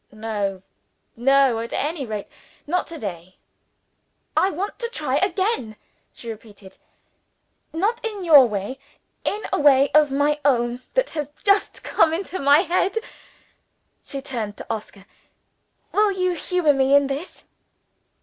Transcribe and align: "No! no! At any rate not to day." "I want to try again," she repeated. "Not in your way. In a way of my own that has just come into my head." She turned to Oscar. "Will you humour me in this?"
"No! 0.11 0.63
no! 1.15 1.59
At 1.59 1.73
any 1.73 2.07
rate 2.07 2.25
not 2.65 2.87
to 2.87 2.97
day." 2.97 3.35
"I 4.35 4.49
want 4.49 4.79
to 4.79 4.89
try 4.89 5.17
again," 5.17 5.75
she 6.11 6.31
repeated. 6.31 6.75
"Not 7.71 8.03
in 8.03 8.23
your 8.23 8.47
way. 8.47 8.79
In 9.23 9.43
a 9.53 9.59
way 9.59 9.91
of 9.93 10.11
my 10.11 10.39
own 10.43 10.81
that 10.95 11.11
has 11.11 11.29
just 11.43 11.83
come 11.83 12.15
into 12.15 12.39
my 12.39 12.61
head." 12.61 12.95
She 14.03 14.23
turned 14.23 14.57
to 14.57 14.73
Oscar. 14.73 15.05
"Will 15.91 16.11
you 16.11 16.33
humour 16.33 16.73
me 16.73 16.95
in 16.95 17.05
this?" 17.05 17.43